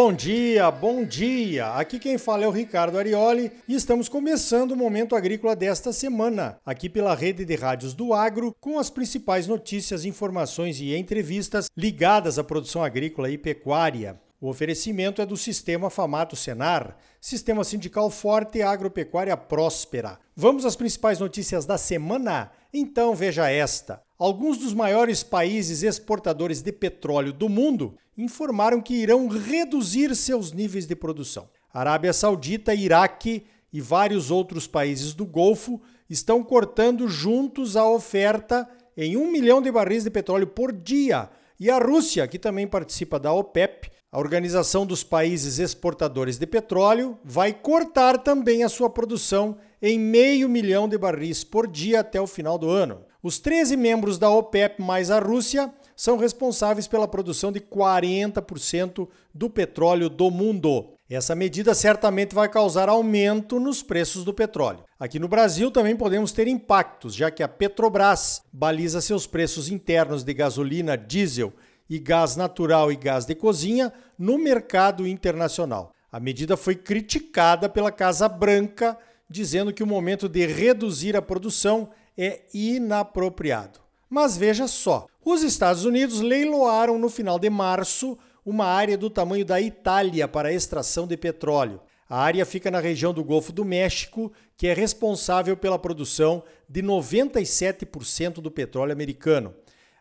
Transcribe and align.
bom 0.00 0.12
dia, 0.12 0.70
bom 0.70 1.04
dia! 1.04 1.70
Aqui 1.70 1.98
quem 1.98 2.16
fala 2.18 2.44
é 2.44 2.46
o 2.46 2.52
Ricardo 2.52 2.96
Arioli 2.96 3.50
e 3.66 3.74
estamos 3.74 4.08
começando 4.08 4.70
o 4.70 4.76
Momento 4.76 5.16
Agrícola 5.16 5.56
desta 5.56 5.92
semana, 5.92 6.56
aqui 6.64 6.88
pela 6.88 7.16
rede 7.16 7.44
de 7.44 7.56
rádios 7.56 7.94
do 7.94 8.14
Agro, 8.14 8.54
com 8.60 8.78
as 8.78 8.90
principais 8.90 9.48
notícias, 9.48 10.04
informações 10.04 10.80
e 10.80 10.94
entrevistas 10.94 11.66
ligadas 11.76 12.38
à 12.38 12.44
produção 12.44 12.84
agrícola 12.84 13.28
e 13.28 13.36
pecuária. 13.36 14.20
O 14.40 14.48
oferecimento 14.48 15.20
é 15.20 15.26
do 15.26 15.36
Sistema 15.36 15.90
Famato 15.90 16.36
Senar, 16.36 16.96
Sistema 17.20 17.64
Sindical 17.64 18.08
Forte 18.08 18.58
e 18.58 18.62
Agropecuária 18.62 19.36
Próspera. 19.36 20.20
Vamos 20.36 20.64
às 20.64 20.76
principais 20.76 21.18
notícias 21.18 21.66
da 21.66 21.76
semana? 21.76 22.52
Então 22.72 23.16
veja 23.16 23.50
esta. 23.50 24.00
Alguns 24.16 24.58
dos 24.58 24.72
maiores 24.72 25.24
países 25.24 25.82
exportadores 25.82 26.62
de 26.62 26.70
petróleo 26.70 27.32
do 27.32 27.48
mundo 27.48 27.96
informaram 28.16 28.80
que 28.80 28.94
irão 28.94 29.26
reduzir 29.26 30.14
seus 30.14 30.52
níveis 30.52 30.86
de 30.86 30.94
produção. 30.94 31.48
Arábia 31.74 32.12
Saudita, 32.12 32.72
Iraque 32.72 33.44
e 33.72 33.80
vários 33.80 34.30
outros 34.30 34.68
países 34.68 35.14
do 35.14 35.26
Golfo 35.26 35.80
estão 36.08 36.44
cortando 36.44 37.08
juntos 37.08 37.76
a 37.76 37.88
oferta 37.88 38.68
em 38.96 39.16
um 39.16 39.32
milhão 39.32 39.60
de 39.60 39.72
barris 39.72 40.04
de 40.04 40.10
petróleo 40.10 40.46
por 40.46 40.72
dia. 40.72 41.28
E 41.58 41.68
a 41.68 41.78
Rússia, 41.78 42.28
que 42.28 42.38
também 42.38 42.68
participa 42.68 43.18
da 43.18 43.32
OPEP, 43.32 43.90
a 44.10 44.18
Organização 44.18 44.86
dos 44.86 45.04
Países 45.04 45.58
Exportadores 45.58 46.38
de 46.38 46.46
Petróleo, 46.46 47.18
vai 47.22 47.52
cortar 47.52 48.18
também 48.18 48.64
a 48.64 48.68
sua 48.68 48.88
produção 48.88 49.58
em 49.82 49.98
meio 49.98 50.48
milhão 50.48 50.88
de 50.88 50.96
barris 50.96 51.44
por 51.44 51.66
dia 51.66 52.00
até 52.00 52.18
o 52.20 52.26
final 52.26 52.56
do 52.56 52.70
ano. 52.70 53.02
Os 53.22 53.38
13 53.38 53.76
membros 53.76 54.18
da 54.18 54.30
OPEP 54.30 54.80
mais 54.80 55.10
a 55.10 55.18
Rússia 55.18 55.72
são 55.94 56.16
responsáveis 56.16 56.86
pela 56.86 57.06
produção 57.06 57.52
de 57.52 57.60
40% 57.60 59.08
do 59.34 59.50
petróleo 59.50 60.08
do 60.08 60.30
mundo. 60.30 60.94
Essa 61.10 61.34
medida 61.34 61.74
certamente 61.74 62.34
vai 62.34 62.48
causar 62.48 62.88
aumento 62.88 63.58
nos 63.58 63.82
preços 63.82 64.24
do 64.24 64.32
petróleo. 64.32 64.84
Aqui 64.98 65.18
no 65.18 65.28
Brasil 65.28 65.70
também 65.70 65.96
podemos 65.96 66.32
ter 66.32 66.46
impactos, 66.46 67.14
já 67.14 67.30
que 67.30 67.42
a 67.42 67.48
Petrobras 67.48 68.42
baliza 68.52 69.00
seus 69.00 69.26
preços 69.26 69.68
internos 69.68 70.22
de 70.22 70.32
gasolina, 70.32 70.96
diesel 70.96 71.52
e 71.88 71.98
gás 71.98 72.36
natural 72.36 72.92
e 72.92 72.96
gás 72.96 73.24
de 73.24 73.34
cozinha 73.34 73.92
no 74.18 74.38
mercado 74.38 75.06
internacional. 75.06 75.92
A 76.10 76.18
medida 76.18 76.56
foi 76.56 76.74
criticada 76.74 77.68
pela 77.68 77.92
Casa 77.92 78.28
Branca, 78.28 78.96
dizendo 79.28 79.72
que 79.72 79.82
o 79.82 79.86
momento 79.86 80.28
de 80.28 80.46
reduzir 80.46 81.16
a 81.16 81.22
produção 81.22 81.90
é 82.16 82.42
inapropriado. 82.52 83.80
Mas 84.08 84.36
veja 84.36 84.66
só, 84.66 85.06
os 85.24 85.42
Estados 85.42 85.84
Unidos 85.84 86.20
leiloaram 86.20 86.98
no 86.98 87.10
final 87.10 87.38
de 87.38 87.50
março 87.50 88.18
uma 88.44 88.64
área 88.64 88.96
do 88.96 89.10
tamanho 89.10 89.44
da 89.44 89.60
Itália 89.60 90.26
para 90.26 90.52
extração 90.52 91.06
de 91.06 91.16
petróleo. 91.16 91.80
A 92.08 92.18
área 92.18 92.46
fica 92.46 92.70
na 92.70 92.80
região 92.80 93.12
do 93.12 93.22
Golfo 93.22 93.52
do 93.52 93.62
México, 93.62 94.32
que 94.56 94.66
é 94.66 94.72
responsável 94.72 95.54
pela 95.54 95.78
produção 95.78 96.42
de 96.66 96.82
97% 96.82 98.40
do 98.40 98.50
petróleo 98.50 98.92
americano. 98.92 99.54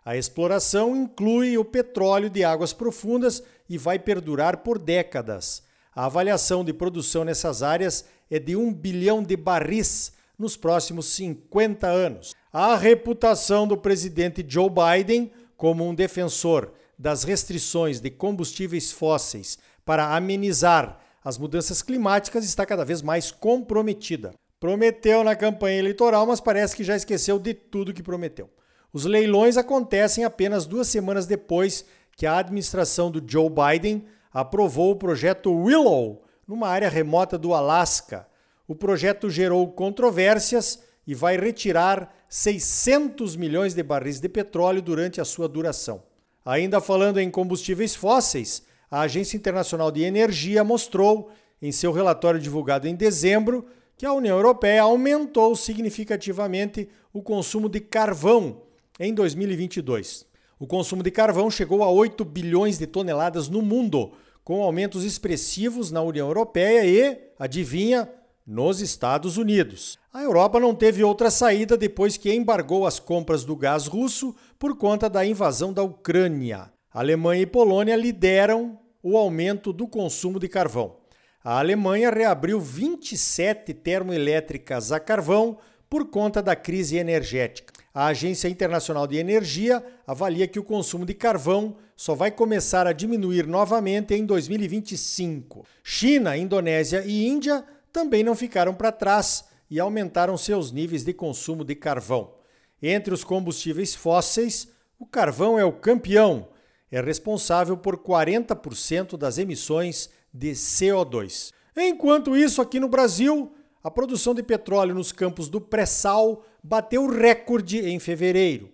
A 0.08 0.16
exploração 0.16 0.96
inclui 0.96 1.58
o 1.58 1.66
petróleo 1.66 2.30
de 2.30 2.42
águas 2.42 2.72
profundas 2.72 3.44
e 3.68 3.78
vai 3.78 4.00
perdurar 4.00 4.60
por 4.60 4.80
décadas. 4.80 5.64
A 5.94 6.06
avaliação 6.06 6.64
de 6.64 6.72
produção 6.72 7.26
nessas 7.26 7.62
áreas 7.62 8.06
é 8.32 8.40
de 8.40 8.56
1 8.56 8.74
bilhão 8.74 9.22
de 9.22 9.36
barris 9.36 10.14
nos 10.40 10.56
próximos 10.56 11.08
50 11.08 11.88
anos. 11.88 12.34
A 12.54 12.78
reputação 12.78 13.68
do 13.68 13.76
presidente 13.76 14.46
Joe 14.48 14.70
Biden 14.70 15.30
como 15.58 15.86
um 15.86 15.94
defensor 15.94 16.72
das 16.98 17.26
restrições 17.26 18.00
de 18.00 18.10
combustíveis 18.10 18.94
fósseis 18.94 19.58
para 19.84 20.16
amenizar 20.16 21.02
as 21.22 21.38
mudanças 21.38 21.82
climáticas 21.82 22.46
está 22.46 22.66
cada 22.66 22.86
vez 22.86 23.02
mais 23.02 23.30
comprometida. 23.30 24.34
Prometeu 24.58 25.22
na 25.26 25.36
campanha 25.36 25.80
eleitoral, 25.80 26.26
mas 26.26 26.40
parece 26.40 26.78
que 26.78 26.86
já 26.86 26.96
esqueceu 26.96 27.38
de 27.38 27.54
tudo 27.54 27.94
que 27.94 28.02
prometeu. 28.02 28.50
Os 28.92 29.06
leilões 29.06 29.58
acontecem 29.58 30.24
apenas 30.24 30.66
duas 30.66 30.88
semanas 30.88 31.26
depois 31.26 31.86
que 32.16 32.26
a 32.26 32.38
administração 32.38 33.12
do 33.12 33.22
Joe 33.26 33.50
Biden 33.50 34.06
aprovou 34.32 34.92
o 34.92 34.96
projeto 34.96 35.52
Willow, 35.52 36.24
numa 36.48 36.68
área 36.68 36.90
remota 36.90 37.38
do 37.38 37.54
Alasca, 37.54 38.28
o 38.68 38.76
projeto 38.76 39.30
gerou 39.30 39.72
controvérsias 39.72 40.84
e 41.06 41.16
vai 41.16 41.38
retirar 41.38 42.14
600 42.28 43.38
milhões 43.38 43.74
de 43.74 43.82
barris 43.82 44.20
de 44.20 44.28
petróleo 44.28 44.82
durante 44.82 45.22
a 45.22 45.26
sua 45.26 45.48
duração. 45.48 46.04
Ainda 46.44 46.82
falando 46.82 47.20
em 47.20 47.32
combustíveis 47.32 47.96
fósseis, 47.96 48.64
a 48.92 49.02
Agência 49.02 49.38
Internacional 49.38 49.90
de 49.90 50.04
Energia 50.04 50.64
mostrou, 50.64 51.32
em 51.62 51.72
seu 51.72 51.94
relatório 51.94 52.40
divulgado 52.40 52.88
em 52.88 52.96
dezembro, 52.96 53.66
que 53.96 54.06
a 54.06 54.14
União 54.14 54.36
Europeia 54.36 54.84
aumentou 54.84 55.56
significativamente 55.56 56.90
o 57.14 57.22
consumo 57.22 57.70
de 57.70 57.80
carvão 57.80 58.62
em 59.00 59.14
2022. 59.14 60.26
O 60.60 60.66
consumo 60.66 61.04
de 61.04 61.12
carvão 61.12 61.52
chegou 61.52 61.84
a 61.84 61.90
8 61.90 62.26
bilhões 62.26 62.78
de 62.78 62.88
toneladas 62.88 63.48
no 63.48 63.62
mundo, 63.62 64.12
com 64.44 64.64
aumentos 64.64 65.04
expressivos 65.04 65.92
na 65.92 66.02
União 66.02 66.28
Europeia 66.28 66.86
e, 66.86 67.20
adivinha, 67.38 68.10
nos 68.46 68.80
Estados 68.80 69.38
Unidos. 69.38 70.00
A 70.14 70.24
Europa 70.24 70.60
não 70.60 70.74
teve 70.74 71.04
outra 71.04 71.30
saída 71.30 71.78
depois 71.78 72.16
que 72.16 72.34
embargou 72.34 72.88
as 72.88 72.98
compras 72.98 73.44
do 73.44 73.56
gás 73.56 73.88
russo 73.88 74.34
por 74.58 74.78
conta 74.78 75.10
da 75.10 75.26
invasão 75.26 75.74
da 75.74 75.84
Ucrânia. 75.84 76.72
Alemanha 76.92 77.42
e 77.42 77.46
Polônia 77.46 77.96
lideram 77.96 78.80
o 79.04 79.18
aumento 79.18 79.72
do 79.72 79.88
consumo 79.88 80.40
de 80.40 80.48
carvão. 80.48 80.96
A 81.44 81.60
Alemanha 81.60 82.10
reabriu 82.10 82.60
27 82.60 83.74
termoelétricas 83.74 84.92
a 84.92 85.00
carvão 85.00 85.58
por 85.90 86.10
conta 86.10 86.42
da 86.42 86.56
crise 86.56 86.98
energética. 86.98 87.74
A 87.98 88.10
Agência 88.10 88.48
Internacional 88.48 89.08
de 89.08 89.18
Energia 89.18 89.84
avalia 90.06 90.48
que 90.48 90.60
o 90.60 90.64
consumo 90.64 91.04
de 91.04 91.16
carvão 91.16 91.78
só 91.96 92.14
vai 92.14 92.30
começar 92.30 92.86
a 92.86 92.94
diminuir 92.94 93.48
novamente 93.48 94.14
em 94.14 94.24
2025. 94.24 95.66
China, 95.82 96.38
Indonésia 96.38 97.04
e 97.04 97.26
Índia 97.26 97.66
também 97.92 98.24
não 98.24 98.36
ficaram 98.36 98.76
para 98.76 98.92
trás 98.92 99.46
e 99.68 99.80
aumentaram 99.80 100.38
seus 100.38 100.72
níveis 100.72 101.04
de 101.04 101.12
consumo 101.12 101.66
de 101.66 101.74
carvão. 101.74 102.36
Entre 102.84 103.12
os 103.12 103.24
combustíveis 103.24 103.96
fósseis, 103.96 104.68
o 105.00 105.06
carvão 105.08 105.58
é 105.58 105.66
o 105.66 105.74
campeão, 105.74 106.50
é 106.92 107.02
responsável 107.02 107.76
por 107.76 107.98
40% 107.98 109.18
das 109.18 109.40
emissões 109.40 110.08
de 110.32 110.52
CO2. 110.52 111.52
Enquanto 111.76 112.38
isso, 112.38 112.62
aqui 112.62 112.80
no 112.80 112.90
Brasil, 112.90 113.52
a 113.88 113.90
produção 113.90 114.36
de 114.36 114.44
petróleo 114.44 114.94
nos 114.94 115.14
campos 115.14 115.48
do 115.48 115.62
pré-sal 115.62 116.44
bateu 116.62 117.08
recorde 117.08 117.80
em 117.88 117.98
fevereiro. 118.00 118.70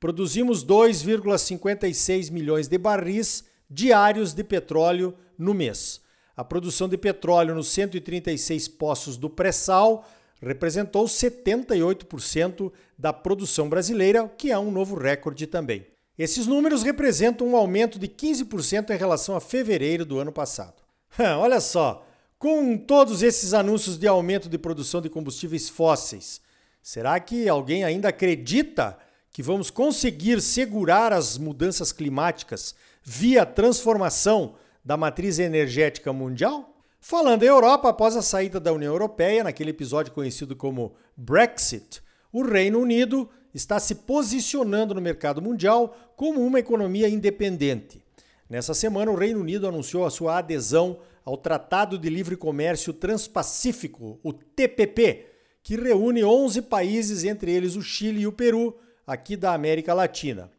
Produzimos 0.00 0.64
2,56 0.64 2.32
milhões 2.32 2.66
de 2.66 2.78
barris 2.78 3.44
diários 3.68 4.32
de 4.32 4.42
petróleo 4.42 5.12
no 5.36 5.52
mês. 5.52 6.00
A 6.34 6.42
produção 6.42 6.88
de 6.88 6.96
petróleo 6.96 7.54
nos 7.54 7.68
136 7.68 8.66
poços 8.68 9.18
do 9.18 9.28
pré-sal 9.28 10.08
representou 10.40 11.04
78% 11.04 12.72
da 12.98 13.12
produção 13.12 13.68
brasileira, 13.68 14.26
que 14.26 14.50
é 14.50 14.58
um 14.58 14.70
novo 14.70 14.96
recorde 14.96 15.46
também. 15.46 15.86
Esses 16.18 16.46
números 16.46 16.82
representam 16.82 17.48
um 17.48 17.56
aumento 17.56 17.98
de 17.98 18.08
15% 18.08 18.88
em 18.88 18.96
relação 18.96 19.36
a 19.36 19.42
fevereiro 19.42 20.06
do 20.06 20.18
ano 20.18 20.32
passado. 20.32 20.82
Olha 21.38 21.60
só, 21.60 22.03
com 22.44 22.76
todos 22.76 23.22
esses 23.22 23.54
anúncios 23.54 23.96
de 23.96 24.06
aumento 24.06 24.50
de 24.50 24.58
produção 24.58 25.00
de 25.00 25.08
combustíveis 25.08 25.70
fósseis, 25.70 26.42
será 26.82 27.18
que 27.18 27.48
alguém 27.48 27.84
ainda 27.84 28.10
acredita 28.10 28.98
que 29.32 29.42
vamos 29.42 29.70
conseguir 29.70 30.42
segurar 30.42 31.10
as 31.10 31.38
mudanças 31.38 31.90
climáticas 31.90 32.74
via 33.02 33.46
transformação 33.46 34.56
da 34.84 34.94
matriz 34.94 35.38
energética 35.38 36.12
mundial? 36.12 36.76
Falando 37.00 37.44
em 37.44 37.46
Europa, 37.46 37.88
após 37.88 38.14
a 38.14 38.20
saída 38.20 38.60
da 38.60 38.74
União 38.74 38.92
Europeia, 38.92 39.42
naquele 39.42 39.70
episódio 39.70 40.12
conhecido 40.12 40.54
como 40.54 40.92
Brexit, 41.16 42.02
o 42.30 42.42
Reino 42.42 42.78
Unido 42.78 43.26
está 43.54 43.80
se 43.80 43.94
posicionando 43.94 44.94
no 44.94 45.00
mercado 45.00 45.40
mundial 45.40 45.96
como 46.14 46.44
uma 46.44 46.58
economia 46.58 47.08
independente. 47.08 48.02
Nessa 48.50 48.74
semana, 48.74 49.10
o 49.10 49.16
Reino 49.16 49.40
Unido 49.40 49.66
anunciou 49.66 50.04
a 50.04 50.10
sua 50.10 50.36
adesão 50.36 50.98
ao 51.24 51.36
Tratado 51.36 51.98
de 51.98 52.10
Livre 52.10 52.36
Comércio 52.36 52.92
Transpacífico, 52.92 54.18
o 54.22 54.32
TPP, 54.32 55.26
que 55.62 55.76
reúne 55.76 56.22
11 56.22 56.62
países, 56.62 57.24
entre 57.24 57.50
eles 57.50 57.76
o 57.76 57.82
Chile 57.82 58.20
e 58.20 58.26
o 58.26 58.32
Peru, 58.32 58.76
aqui 59.06 59.36
da 59.36 59.54
América 59.54 59.94
Latina. 59.94 60.50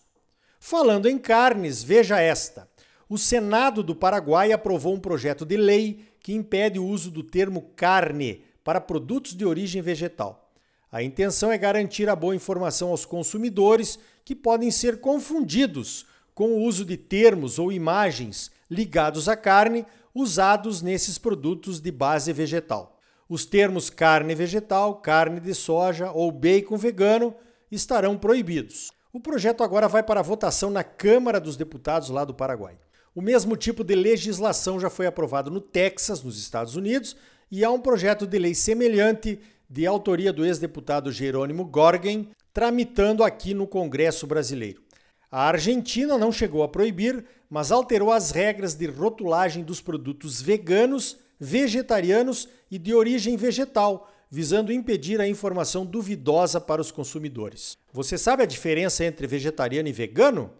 Falando 0.59 1.09
em 1.09 1.17
carnes, 1.17 1.81
veja 1.81 2.21
esta. 2.21 2.69
O 3.11 3.17
Senado 3.17 3.83
do 3.83 3.93
Paraguai 3.93 4.53
aprovou 4.53 4.93
um 4.93 4.99
projeto 5.01 5.45
de 5.45 5.57
lei 5.57 6.05
que 6.21 6.31
impede 6.31 6.79
o 6.79 6.85
uso 6.85 7.11
do 7.11 7.21
termo 7.21 7.63
carne 7.75 8.41
para 8.63 8.79
produtos 8.79 9.35
de 9.35 9.43
origem 9.43 9.81
vegetal. 9.81 10.49
A 10.89 11.03
intenção 11.03 11.51
é 11.51 11.57
garantir 11.57 12.07
a 12.07 12.15
boa 12.15 12.33
informação 12.33 12.87
aos 12.87 13.03
consumidores 13.03 13.99
que 14.23 14.33
podem 14.33 14.71
ser 14.71 15.01
confundidos 15.01 16.05
com 16.33 16.53
o 16.53 16.61
uso 16.61 16.85
de 16.85 16.95
termos 16.95 17.59
ou 17.59 17.69
imagens 17.69 18.49
ligados 18.69 19.27
à 19.27 19.35
carne 19.35 19.85
usados 20.15 20.81
nesses 20.81 21.17
produtos 21.17 21.81
de 21.81 21.91
base 21.91 22.31
vegetal. 22.31 22.97
Os 23.27 23.43
termos 23.43 23.89
carne 23.89 24.33
vegetal, 24.33 24.95
carne 25.01 25.41
de 25.41 25.53
soja 25.53 26.13
ou 26.13 26.31
bacon 26.31 26.77
vegano 26.77 27.35
estarão 27.69 28.17
proibidos. 28.17 28.89
O 29.11 29.19
projeto 29.19 29.65
agora 29.65 29.89
vai 29.89 30.01
para 30.01 30.21
votação 30.21 30.69
na 30.69 30.85
Câmara 30.85 31.41
dos 31.41 31.57
Deputados 31.57 32.07
lá 32.07 32.23
do 32.23 32.33
Paraguai. 32.33 32.77
O 33.13 33.21
mesmo 33.21 33.57
tipo 33.57 33.83
de 33.83 33.93
legislação 33.93 34.79
já 34.79 34.89
foi 34.89 35.05
aprovado 35.05 35.51
no 35.51 35.59
Texas, 35.59 36.23
nos 36.23 36.39
Estados 36.39 36.77
Unidos, 36.77 37.15
e 37.51 37.65
há 37.65 37.69
um 37.69 37.79
projeto 37.79 38.25
de 38.25 38.39
lei 38.39 38.55
semelhante 38.55 39.37
de 39.69 39.85
autoria 39.85 40.31
do 40.31 40.45
ex-deputado 40.45 41.11
Jerônimo 41.11 41.65
Gorgen, 41.65 42.29
tramitando 42.53 43.23
aqui 43.23 43.53
no 43.53 43.67
Congresso 43.67 44.25
brasileiro. 44.25 44.81
A 45.29 45.47
Argentina 45.47 46.17
não 46.17 46.31
chegou 46.31 46.63
a 46.63 46.69
proibir, 46.69 47.25
mas 47.49 47.69
alterou 47.69 48.11
as 48.11 48.31
regras 48.31 48.75
de 48.75 48.85
rotulagem 48.85 49.61
dos 49.61 49.81
produtos 49.81 50.41
veganos, 50.41 51.17
vegetarianos 51.37 52.47
e 52.69 52.77
de 52.77 52.93
origem 52.93 53.35
vegetal, 53.35 54.09
visando 54.29 54.71
impedir 54.71 55.19
a 55.19 55.27
informação 55.27 55.85
duvidosa 55.85 56.61
para 56.61 56.81
os 56.81 56.91
consumidores. 56.91 57.75
Você 57.91 58.17
sabe 58.17 58.43
a 58.43 58.45
diferença 58.45 59.03
entre 59.03 59.27
vegetariano 59.27 59.89
e 59.89 59.93
vegano? 59.93 60.51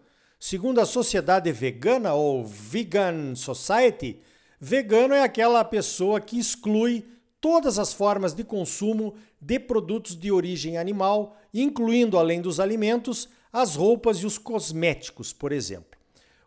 Segundo 0.44 0.80
a 0.80 0.84
Sociedade 0.84 1.52
Vegana 1.52 2.14
ou 2.14 2.44
Vegan 2.44 3.36
Society, 3.36 4.20
Vegano 4.58 5.14
é 5.14 5.22
aquela 5.22 5.62
pessoa 5.62 6.20
que 6.20 6.36
exclui 6.36 7.06
todas 7.40 7.78
as 7.78 7.92
formas 7.92 8.34
de 8.34 8.42
consumo 8.42 9.14
de 9.40 9.60
produtos 9.60 10.16
de 10.16 10.32
origem 10.32 10.76
animal, 10.76 11.36
incluindo, 11.54 12.18
além 12.18 12.40
dos 12.40 12.58
alimentos, 12.58 13.28
as 13.52 13.76
roupas 13.76 14.16
e 14.16 14.26
os 14.26 14.36
cosméticos, 14.36 15.32
por 15.32 15.52
exemplo. 15.52 15.96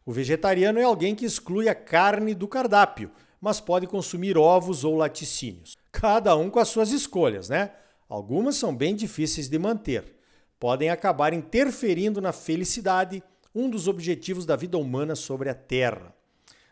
O 0.06 0.12
vegetariano 0.12 0.78
é 0.78 0.84
alguém 0.84 1.16
que 1.16 1.24
exclui 1.24 1.70
a 1.70 1.74
carne 1.74 2.34
do 2.34 2.50
cardápio, 2.50 3.10
mas 3.40 3.62
pode 3.62 3.88
consumir 3.88 4.38
ovos 4.38 4.84
ou 4.84 4.98
laticínios. 4.98 5.78
Cada 5.90 6.36
um 6.36 6.50
com 6.50 6.60
as 6.60 6.68
suas 6.68 6.92
escolhas, 6.92 7.48
né? 7.48 7.72
Algumas 8.10 8.58
são 8.58 8.76
bem 8.76 8.94
difíceis 8.94 9.48
de 9.48 9.58
manter. 9.58 10.18
Podem 10.60 10.90
acabar 10.90 11.32
interferindo 11.32 12.20
na 12.20 12.34
felicidade, 12.34 13.24
um 13.56 13.70
dos 13.70 13.88
objetivos 13.88 14.46
da 14.46 14.58
vida 14.58 14.78
humana 14.78 15.16
sobre 15.16 15.50
a 15.50 15.56
Terra. 15.56 16.14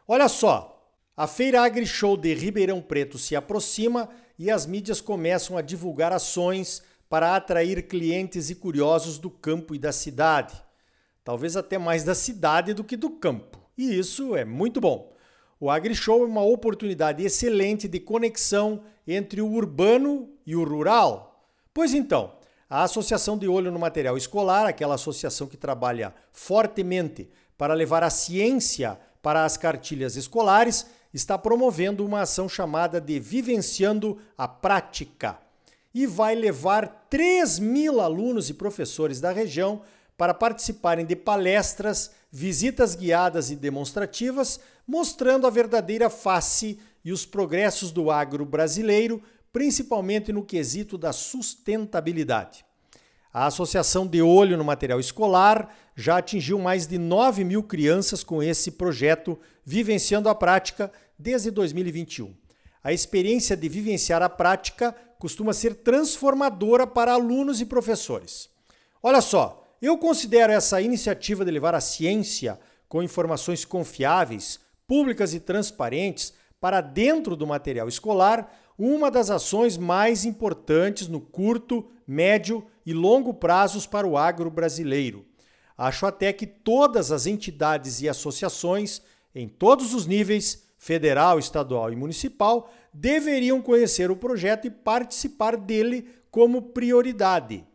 Olha 0.06 0.28
só, 0.28 0.86
a 1.16 1.26
Feira 1.26 1.62
AgriShow 1.62 2.18
de 2.18 2.34
Ribeirão 2.34 2.82
Preto 2.82 3.18
se 3.18 3.38
aproxima 3.38 4.10
e 4.38 4.52
as 4.52 4.66
mídias 4.66 5.00
começam 5.00 5.58
a 5.58 5.62
divulgar 5.62 6.12
ações 6.12 6.84
para 7.08 7.36
atrair 7.36 7.88
clientes 7.88 8.50
e 8.50 8.56
curiosos 8.56 9.18
do 9.18 9.30
campo 9.30 9.74
e 9.74 9.80
da 9.80 9.94
cidade. 9.94 10.62
Talvez 11.24 11.56
até 11.56 11.78
mais 11.78 12.04
da 12.04 12.14
cidade 12.14 12.74
do 12.74 12.84
que 12.84 12.98
do 12.98 13.12
campo. 13.12 13.60
E 13.78 13.98
isso 13.98 14.36
é 14.36 14.44
muito 14.44 14.82
bom. 14.82 15.14
O 15.60 15.70
AgriShow 15.70 16.24
é 16.24 16.26
uma 16.26 16.44
oportunidade 16.44 17.24
excelente 17.24 17.88
de 17.88 18.00
conexão 18.00 18.84
entre 19.08 19.40
o 19.40 19.50
urbano 19.50 20.30
e 20.46 20.56
o 20.56 20.64
rural. 20.66 21.48
Pois 21.74 21.94
então, 21.94 22.34
a 22.74 22.86
Associação 22.86 23.38
de 23.38 23.48
Olho 23.48 23.72
no 23.72 23.78
Material 23.78 24.18
Escolar, 24.18 24.66
aquela 24.66 24.96
associação 24.96 25.46
que 25.46 25.56
trabalha 25.56 26.12
fortemente 26.32 27.30
para 27.56 27.76
levar 27.76 28.02
a 28.02 28.10
ciência 28.10 29.00
para 29.22 29.46
as 29.46 29.56
cartilhas 29.56 30.16
escolares, 30.16 30.88
está 31.14 31.38
promovendo 31.38 32.04
uma 32.04 32.22
ação 32.22 32.50
chamada 32.50 33.00
de 33.00 33.20
Vivenciando 33.20 34.18
a 34.36 34.48
Prática 34.48 35.38
e 35.94 36.08
vai 36.08 36.34
levar 36.34 37.06
3 37.12 37.60
mil 37.60 38.02
alunos 38.02 38.50
e 38.50 38.56
professores 38.56 39.22
da 39.22 39.32
região 39.32 39.84
para 40.18 40.34
participarem 40.34 41.06
de 41.06 41.16
palestras, 41.16 42.10
visitas 42.32 42.96
guiadas 42.96 43.52
e 43.52 43.56
demonstrativas, 43.56 44.60
mostrando 44.88 45.46
a 45.46 45.52
verdadeira 45.52 46.10
face 46.10 46.80
e 47.06 47.12
os 47.12 47.24
progressos 47.24 47.92
do 47.92 48.10
agro 48.10 48.44
brasileiro, 48.44 49.22
principalmente 49.54 50.34
no 50.34 50.44
quesito 50.44 50.98
da 50.98 51.14
sustentabilidade. 51.14 52.66
A 53.32 53.46
Associação 53.46 54.06
de 54.08 54.22
Olho 54.22 54.58
no 54.58 54.64
Material 54.64 55.00
Escolar 55.00 55.74
já 55.96 56.18
atingiu 56.18 56.58
mais 56.58 56.88
de 56.88 56.98
9 56.98 57.44
mil 57.44 57.64
crianças 57.64 58.24
com 58.24 58.42
esse 58.42 58.72
projeto 58.72 59.40
Vivenciando 59.64 60.28
a 60.28 60.36
Prática 60.36 60.92
desde 61.18 61.52
2021. 61.52 62.36
A 62.84 62.92
experiência 62.92 63.56
de 63.56 63.70
vivenciar 63.70 64.22
a 64.22 64.28
prática 64.28 64.94
costuma 65.18 65.54
ser 65.54 65.76
transformadora 65.76 66.86
para 66.86 67.14
alunos 67.14 67.62
e 67.62 67.66
professores. 67.66 68.50
Olha 69.02 69.22
só, 69.22 69.64
eu 69.82 69.98
considero 69.98 70.52
essa 70.52 70.82
iniciativa 70.82 71.46
de 71.46 71.52
levar 71.52 71.76
a 71.76 71.82
ciência 71.82 72.60
com 72.90 73.02
informações 73.02 73.64
confiáveis, 73.64 74.60
públicas 74.86 75.34
e 75.34 75.40
transparentes 75.40 76.34
para 76.60 76.82
dentro 76.82 77.36
do 77.36 77.48
material 77.48 77.88
escolar 77.88 78.63
uma 78.78 79.12
das 79.12 79.30
ações 79.30 79.78
mais 79.78 80.26
importantes 80.26 81.08
no 81.08 81.22
curto, 81.22 81.90
médio 82.08 82.66
e 82.86 82.94
longo 82.94 83.34
prazos 83.34 83.86
para 83.86 84.08
o 84.08 84.18
agro 84.18 84.50
brasileiro. 84.50 85.26
Acho 85.78 86.06
até 86.06 86.32
que 86.32 86.46
todas 86.46 87.12
as 87.12 87.26
entidades 87.26 88.02
e 88.02 88.10
associações, 88.10 89.02
em 89.34 89.48
todos 89.48 89.94
os 89.94 90.06
níveis, 90.06 90.68
federal, 90.78 91.40
estadual 91.40 91.92
e 91.92 91.96
municipal, 91.96 92.72
deveriam 92.94 93.62
conhecer 93.62 94.12
o 94.12 94.16
projeto 94.16 94.68
e 94.68 94.72
participar 94.72 95.56
dele 95.56 96.08
como 96.30 96.62
prioridade. 96.62 97.66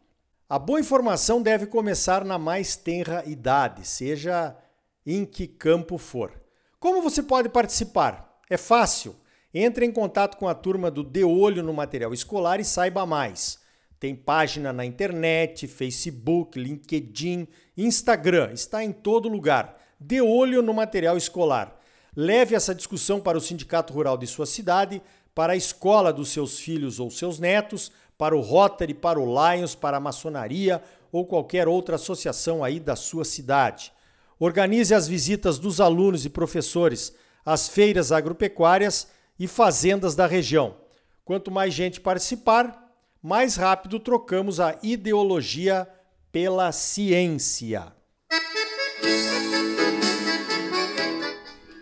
A 0.48 0.58
boa 0.58 0.80
informação 0.80 1.42
deve 1.42 1.66
começar 1.66 2.24
na 2.24 2.38
mais 2.38 2.76
tenra 2.76 3.22
idade, 3.26 3.86
seja 3.86 4.56
em 5.04 5.24
que 5.24 5.46
campo 5.46 5.98
for. 5.98 6.32
Como 6.78 7.02
você 7.02 7.22
pode 7.22 7.48
participar? 7.48 8.40
É 8.48 8.56
fácil. 8.56 9.16
Entre 9.52 9.86
em 9.86 9.90
contato 9.90 10.36
com 10.36 10.46
a 10.46 10.54
turma 10.54 10.90
do 10.90 11.02
De 11.02 11.24
Olho 11.24 11.62
no 11.62 11.72
Material 11.72 12.12
Escolar 12.12 12.60
e 12.60 12.64
saiba 12.64 13.06
mais. 13.06 13.58
Tem 13.98 14.14
página 14.14 14.74
na 14.74 14.84
internet, 14.84 15.66
Facebook, 15.66 16.58
LinkedIn, 16.58 17.48
Instagram, 17.76 18.52
está 18.52 18.84
em 18.84 18.92
todo 18.92 19.28
lugar. 19.28 19.76
De 19.98 20.20
olho 20.20 20.62
no 20.62 20.72
material 20.72 21.16
escolar. 21.16 21.80
Leve 22.14 22.54
essa 22.54 22.74
discussão 22.74 23.20
para 23.20 23.38
o 23.38 23.40
sindicato 23.40 23.92
rural 23.92 24.16
de 24.16 24.26
sua 24.26 24.46
cidade, 24.46 25.02
para 25.34 25.54
a 25.54 25.56
escola 25.56 26.12
dos 26.12 26.28
seus 26.28 26.60
filhos 26.60 27.00
ou 27.00 27.10
seus 27.10 27.38
netos, 27.40 27.90
para 28.16 28.36
o 28.36 28.40
Rotary, 28.40 28.92
para 28.94 29.18
o 29.18 29.24
Lions, 29.24 29.74
para 29.74 29.96
a 29.96 30.00
maçonaria 30.00 30.82
ou 31.10 31.24
qualquer 31.24 31.66
outra 31.66 31.96
associação 31.96 32.62
aí 32.62 32.78
da 32.78 32.94
sua 32.94 33.24
cidade. 33.24 33.92
Organize 34.38 34.94
as 34.94 35.08
visitas 35.08 35.58
dos 35.58 35.80
alunos 35.80 36.24
e 36.24 36.30
professores 36.30 37.14
às 37.44 37.68
feiras 37.68 38.12
agropecuárias 38.12 39.08
e 39.38 39.46
fazendas 39.46 40.14
da 40.14 40.26
região. 40.26 40.76
Quanto 41.24 41.50
mais 41.50 41.72
gente 41.74 42.00
participar, 42.00 42.88
mais 43.22 43.56
rápido 43.56 44.00
trocamos 44.00 44.60
a 44.60 44.78
ideologia 44.82 45.88
pela 46.32 46.72
ciência. 46.72 47.92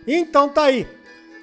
Então 0.06 0.48
tá 0.48 0.64
aí. 0.64 0.86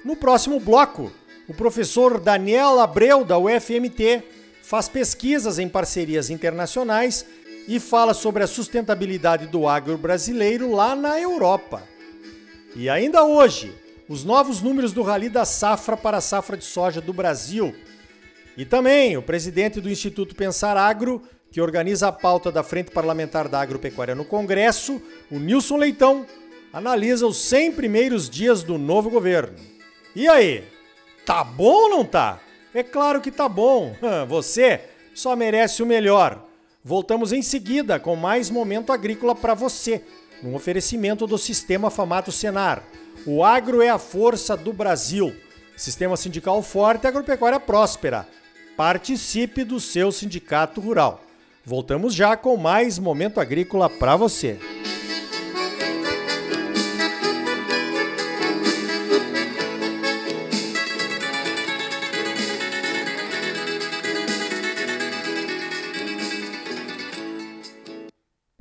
No 0.04 0.16
próximo 0.16 0.60
bloco, 0.60 1.12
o 1.48 1.54
professor 1.54 2.20
Daniel 2.20 2.80
Abreu, 2.80 3.24
da 3.24 3.38
UFMT, 3.38 4.22
faz 4.62 4.88
pesquisas 4.88 5.58
em 5.58 5.68
parcerias 5.68 6.30
internacionais 6.30 7.26
e 7.68 7.78
fala 7.80 8.14
sobre 8.14 8.42
a 8.42 8.46
sustentabilidade 8.46 9.46
do 9.46 9.66
agro 9.66 9.96
brasileiro 9.96 10.70
lá 10.72 10.94
na 10.94 11.20
Europa. 11.20 11.82
E 12.74 12.88
ainda 12.88 13.24
hoje, 13.24 13.74
os 14.08 14.24
novos 14.24 14.60
números 14.60 14.92
do 14.92 15.02
Rally 15.02 15.28
da 15.28 15.44
Safra 15.44 15.96
para 15.96 16.18
a 16.18 16.20
safra 16.20 16.56
de 16.56 16.64
soja 16.64 17.00
do 17.00 17.12
Brasil. 17.12 17.74
E 18.56 18.64
também 18.64 19.16
o 19.16 19.22
presidente 19.22 19.80
do 19.80 19.90
Instituto 19.90 20.34
Pensar 20.34 20.76
Agro, 20.76 21.22
que 21.50 21.60
organiza 21.60 22.08
a 22.08 22.12
pauta 22.12 22.52
da 22.52 22.62
Frente 22.62 22.90
Parlamentar 22.90 23.48
da 23.48 23.60
Agropecuária 23.60 24.14
no 24.14 24.24
Congresso, 24.24 25.00
o 25.30 25.38
Nilson 25.38 25.76
Leitão, 25.76 26.26
analisa 26.72 27.26
os 27.26 27.36
100 27.38 27.72
primeiros 27.72 28.28
dias 28.28 28.62
do 28.62 28.76
novo 28.76 29.08
governo. 29.08 29.56
E 30.14 30.28
aí, 30.28 30.64
tá 31.24 31.42
bom 31.42 31.84
ou 31.84 31.90
não 31.90 32.04
tá? 32.04 32.40
É 32.74 32.82
claro 32.82 33.20
que 33.20 33.30
tá 33.30 33.48
bom. 33.48 33.96
Você 34.28 34.80
só 35.14 35.34
merece 35.36 35.82
o 35.82 35.86
melhor. 35.86 36.44
Voltamos 36.84 37.32
em 37.32 37.40
seguida 37.40 37.98
com 37.98 38.14
mais 38.14 38.50
momento 38.50 38.92
agrícola 38.92 39.34
para 39.34 39.54
você, 39.54 40.04
num 40.42 40.54
oferecimento 40.54 41.26
do 41.26 41.38
Sistema 41.38 41.90
Famato 41.90 42.30
Senar. 42.30 42.82
O 43.26 43.44
agro 43.44 43.80
é 43.80 43.88
a 43.88 43.98
força 43.98 44.56
do 44.56 44.72
Brasil. 44.72 45.34
Sistema 45.76 46.16
sindical 46.16 46.62
forte 46.62 47.06
agropecuária 47.06 47.58
próspera. 47.58 48.26
Participe 48.76 49.64
do 49.64 49.80
seu 49.80 50.12
sindicato 50.12 50.80
rural. 50.80 51.22
Voltamos 51.64 52.14
já 52.14 52.36
com 52.36 52.56
mais 52.56 52.98
momento 52.98 53.40
agrícola 53.40 53.88
para 53.88 54.16
você. 54.16 54.58